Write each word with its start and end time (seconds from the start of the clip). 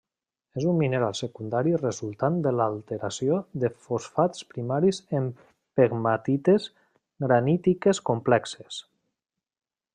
És 0.59 0.63
un 0.69 0.77
mineral 0.83 1.11
secundari 1.17 1.73
resultant 1.81 2.39
de 2.47 2.53
l'alteració 2.59 3.37
de 3.65 3.71
fosfats 3.89 4.47
primaris 4.55 5.03
en 5.19 5.29
pegmatites 5.81 6.69
granítiques 7.29 8.05
complexes. 8.13 8.85